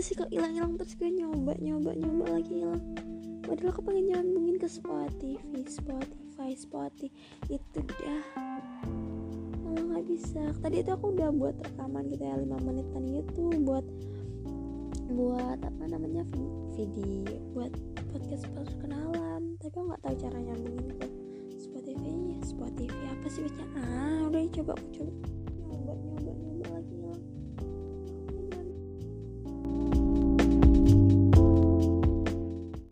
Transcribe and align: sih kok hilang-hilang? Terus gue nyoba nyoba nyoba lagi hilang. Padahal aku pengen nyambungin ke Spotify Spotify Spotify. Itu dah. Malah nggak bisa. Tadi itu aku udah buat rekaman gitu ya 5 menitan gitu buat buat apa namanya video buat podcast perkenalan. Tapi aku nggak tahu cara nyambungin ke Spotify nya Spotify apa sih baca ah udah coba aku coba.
sih 0.00 0.16
kok 0.16 0.32
hilang-hilang? 0.32 0.80
Terus 0.80 0.94
gue 0.96 1.10
nyoba 1.12 1.52
nyoba 1.60 1.90
nyoba 1.92 2.24
lagi 2.40 2.62
hilang. 2.62 2.80
Padahal 3.44 3.70
aku 3.76 3.80
pengen 3.84 4.04
nyambungin 4.14 4.56
ke 4.56 4.68
Spotify 4.70 5.60
Spotify 5.68 6.50
Spotify. 6.56 7.12
Itu 7.52 7.84
dah. 7.84 8.24
Malah 9.60 9.82
nggak 9.84 10.04
bisa. 10.08 10.54
Tadi 10.64 10.80
itu 10.80 10.90
aku 10.92 11.12
udah 11.12 11.28
buat 11.34 11.56
rekaman 11.60 12.08
gitu 12.08 12.24
ya 12.24 12.40
5 12.40 12.64
menitan 12.64 13.02
gitu 13.04 13.52
buat 13.60 13.84
buat 15.14 15.60
apa 15.60 15.84
namanya 15.84 16.24
video 16.72 17.36
buat 17.52 17.72
podcast 18.10 18.48
perkenalan. 18.56 19.60
Tapi 19.60 19.68
aku 19.68 19.80
nggak 19.92 20.00
tahu 20.00 20.14
cara 20.16 20.38
nyambungin 20.40 20.88
ke 20.96 21.06
Spotify 21.60 22.12
nya 22.12 22.36
Spotify 22.42 23.04
apa 23.12 23.26
sih 23.28 23.44
baca 23.44 23.64
ah 23.76 24.20
udah 24.32 24.40
coba 24.48 24.72
aku 24.80 24.88
coba. 24.96 25.12